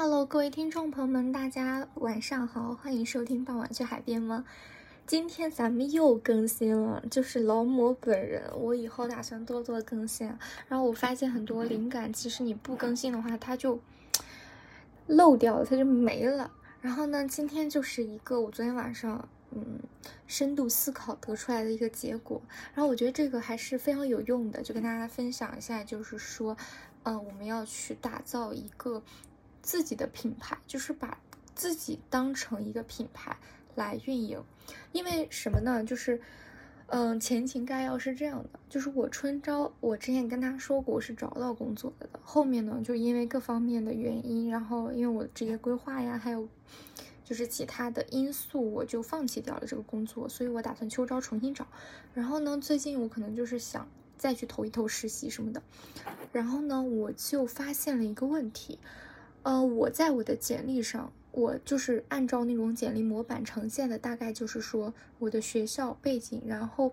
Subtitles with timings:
[0.00, 4.44] Hello，各位听众朋友们，大家晚上好，欢迎收听《傍晚去海边》吗？
[5.04, 10.28] 今天咱们又更新了，就是劳模本人，我以后打算多多更新。
[10.68, 13.80] 然后我发现很多灵感，其实你不更新的话，它就
[15.08, 16.48] 漏掉了，它就没了。
[16.80, 19.80] 然后呢，今天就是一个我昨天晚上嗯
[20.28, 22.40] 深度思考得出来的一个结果。
[22.72, 26.56] 然后我觉得这个还是非常有用的，就跟大家分享一下，就是说，
[27.02, 29.02] 嗯，我们要去打造一个。
[29.68, 31.18] 自己的品牌就是把
[31.54, 33.36] 自己当成一个品牌
[33.74, 34.42] 来运营，
[34.92, 35.84] 因为什么呢？
[35.84, 36.22] 就是，
[36.86, 46.48] 嗯，前情概要是这样的，就是我春招，我之前跟他说过我是找到工作的，后面呢，就因为各方面的原因，然后因为我职业规划呀，还有
[47.22, 51.66] 就是其他的因素，我就放弃掉了这个工作，所以我打算秋招重新找。
[52.14, 55.62] 然后呢，最近我可能就是想再去投一投实习什么的，
[56.32, 58.78] 然后呢，我就发现了一个问题。
[59.48, 66.92] 呃，我在我的简历上，我就是按照那种简历模板呈现的，大概就是说我的学校背景，然后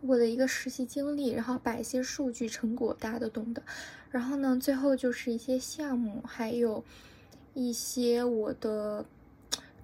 [0.00, 3.64] 我的一个实习经历，然后摆一些数据成果，大家都懂的。
[4.12, 6.84] 然后呢，最后就是一些项目，还有
[7.54, 9.04] 一些我的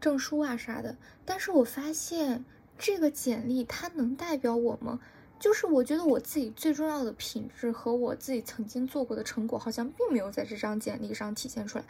[0.01, 0.97] 证书啊啥的。
[1.25, 2.45] 但是我发现
[2.78, 5.01] 这个简历它能代表我吗？
[5.39, 11.84] 就是我觉得我自己最重要的品质和我自己曾经做过的成果，好像并没有在这张简历上体现出来。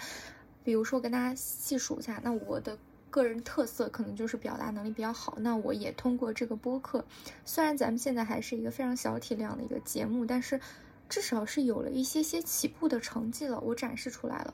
[0.64, 2.76] 比如说，跟大家细数一下，那我的
[3.08, 5.38] 个人特色可能就是表达能力比较好。
[5.40, 7.04] 那我也通过这个播客，
[7.44, 10.60] 虽然咱们现在还是一个非常小体量的一个节目，但是
[11.08, 14.52] 至少是有了一些些起步的成绩了，我展示出来了。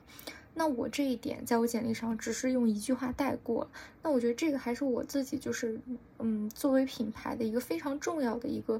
[0.55, 3.67] 那我这一点在我简历上只是用一句话带过，
[4.03, 5.79] 那我觉得这个还是我自己就是，
[6.19, 8.79] 嗯，作为品牌的一个非常重要的一个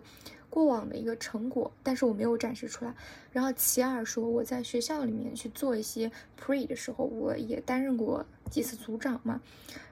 [0.51, 2.94] 过往的一个成果，但是我没有展示出来。
[3.31, 9.41] 然后其二说我在学校里面去做一些 pre 的时候，我也担任过几次组长嘛，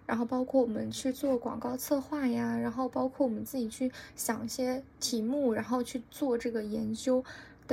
[0.05, 7.23] 然后包括我们去做广告策划呀，然后包括我们自己去想一些题目，然后去做这个研究。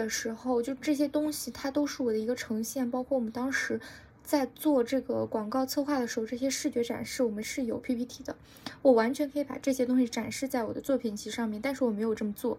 [0.03, 2.91] 的时候，就这些东西，它都是我的一个呈现。
[2.91, 3.81] 包括我们当时
[4.23, 8.37] 在做这个广告策划的时候，这些视觉展示，我们是有 PPT 的，
[8.83, 12.59] 我完全可以把这些东西展示在我的作品集上面，但是我没有这么做。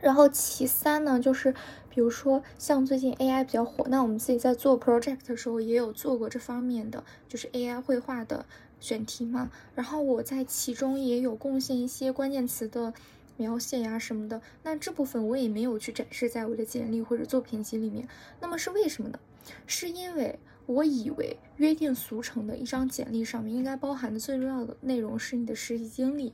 [0.00, 1.54] 然后其三呢，就是
[1.88, 8.44] 比如说像最近 AI 比较火，那我们自己在做 project 的时候，也有做过这方面的，就是 AI 绘画的
[8.80, 9.50] 选题嘛。
[9.74, 12.92] 然后我在其中也有贡献一些关键词的。
[13.36, 18.08] 描写呀什么的，那这部分我也没有去展示在我的简历或者作品集里面。
[18.40, 19.18] 那么是为什么呢？
[19.66, 26.32] 是因为我以为约定俗成的一张简历上面应该包含的最重要的内容是你的实习经历。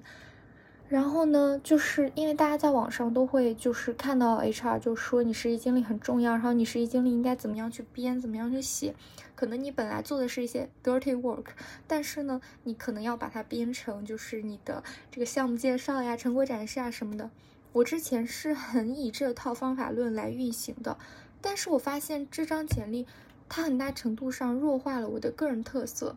[0.90, 8.92] 然后呢，就是因为大家在网上都会就是看到 HR 就说你实习经历很重要，然后你实习经历应该怎么样去编，怎么样去写。
[9.36, 11.44] 可能你本来做的是一些 dirty work，
[11.86, 17.30] 但是呢，你可能要把它编成就是你的这个项目介绍呀、成果展示啊什么的。
[17.72, 20.98] 我之前是很以这套方法论来运行的，
[21.40, 23.06] 但是我发现这张简历
[23.48, 26.16] 它很大程度上弱化了我的个人特色，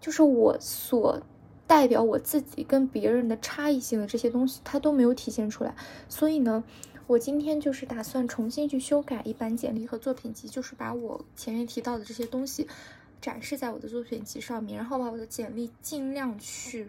[0.00, 1.20] 就是我所。
[1.68, 5.76] 代表我自己跟别人的差异性的这些东西，它都没有体现出来。
[6.08, 6.64] 所以呢，
[7.06, 12.66] 我今天就是打算重新去修改一版简历和作品集，就是把我前面提到的这些东西
[13.20, 16.88] 展示在我的作品集上面，然后把我的简历尽量去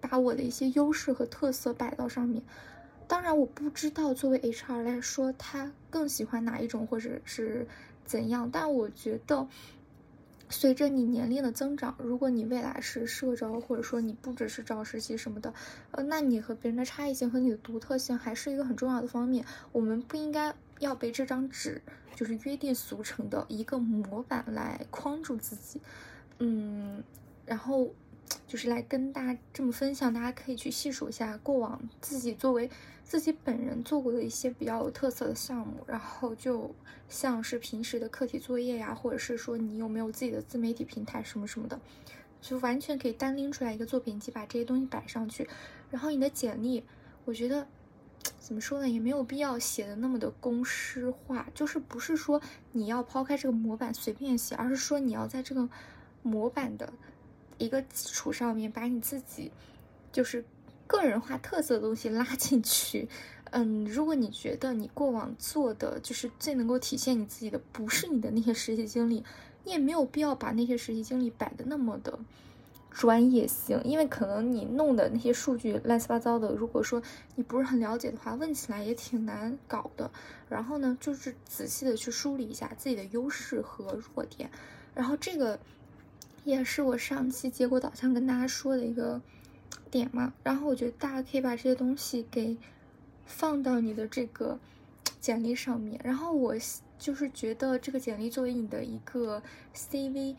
[0.00, 2.42] 把我的一些优势和特色摆到上面。
[3.06, 7.68] 当然，我不知道作为 HR 来说，他更喜欢哪一种或者是
[8.06, 9.46] 怎样，但我觉得。
[10.48, 15.52] 随着你年龄的增长，如果你未来是社招，或者说你不只是招实习什么的，
[15.90, 19.44] 呃，那你和别人的差异性和你的独特性还是一个很重要的方面。
[19.72, 21.82] 我们不应该要被这张纸
[22.14, 25.80] 就是约定俗成的一个模板来框住自己，
[26.38, 27.02] 嗯，
[27.44, 27.90] 然后。
[28.46, 32.70] 就是来跟大家这么分享，大家可以去细数一下过往自己作为
[33.02, 36.74] 自己本人做过的一些比较有特色的项目，然后就
[37.08, 41.80] 像是平时的课题作业呀，或者是说你有没有自己的自媒体平台什么什么的，
[42.40, 45.48] 就完全可以单拎出来一个作品集，把这些东西摆上去。
[45.90, 46.84] 然后你的简历，
[47.24, 47.66] 我觉得
[48.38, 52.40] 怎么说呢，也没有必要写的那么的公式化，就是不是说
[52.70, 55.68] 你要抛开这个模板随便写，而是说你要在这个
[56.22, 56.92] 模板的。
[57.58, 59.50] 一个基础上面，把你自己
[60.12, 60.44] 就是
[60.86, 63.08] 个人化特色的东西拉进去。
[63.52, 69.24] 嗯，如果你觉得你过往做的就是最能够体现你自己的，不是你的那些实习经历，
[69.64, 72.18] 你也没有必要把那些实习经历摆的那么的
[72.90, 77.00] 专业性，因为可能你弄的那些数据乱七八糟的，如果说
[77.36, 80.10] 你不是很了解的话，问起来也挺难搞的。
[80.48, 84.50] 然后呢，就是仔细的去梳理一下自己的优势和弱点。
[84.92, 85.58] 然后这个
[86.46, 89.20] 也是我上期结果导向跟大家说的一个
[89.90, 90.32] 点嘛。
[90.42, 92.56] 然后我觉得大家可以把这些东西给
[93.26, 94.58] 放到你的这个
[95.20, 96.00] 简历上面。
[96.04, 96.54] 然后我
[96.98, 99.42] 就是觉得这个简历作为你的一个
[99.74, 100.36] CV。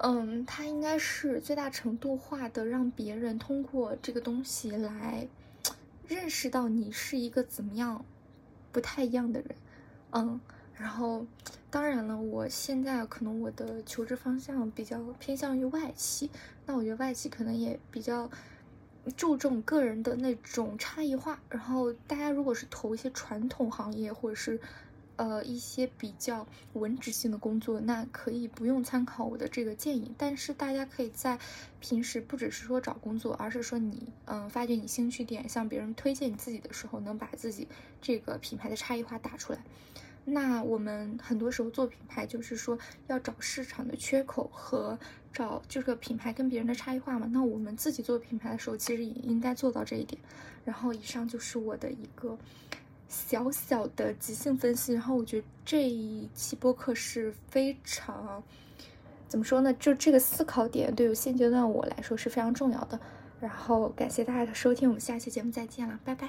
[0.00, 5.26] 嗯，它应该是最大程度化的让别人通过这个东西来
[6.06, 8.04] 认识到你是一个怎么样
[8.70, 9.56] 不太一样的人。
[10.12, 10.40] 嗯，
[10.78, 11.26] 然后
[11.70, 16.30] 当然了，我现在可能我的求职方向比较偏向于外企，
[16.66, 18.30] 那我觉得外企可能也比较
[19.16, 21.40] 注重个人的那种差异化。
[21.50, 24.60] 然后大家如果是投一些传统行业或者是。
[25.18, 30.14] 呃，一些比较文职性的工作，那可以不用参考我的这个建议。
[30.16, 31.40] 但是大家可以在
[31.80, 37.66] 平时不只是说找工作，而是说你嗯发掘你兴趣点，向别人推荐你自己的时候，能把自己
[38.00, 39.58] 这个品牌的差异化打出来。
[40.30, 44.98] 那我们很多时候做品牌，就是说要找市场的缺口和
[45.32, 47.28] 找这个品牌跟别人的差异化嘛。
[47.32, 50.20] 那我们自己做品牌的时候，其实也应该做到这一点。
[50.64, 52.36] 然后以上就是我的一个。
[53.10, 58.42] 小小的即兴分析，然后我觉得这一期播客是非常，
[59.26, 59.72] 怎么说呢？
[59.72, 63.00] 就这个思考点，对于现阶段我来说是非常重要的。
[63.40, 66.28] 然后感谢大家的收听，我们下期节目再见了，拜拜。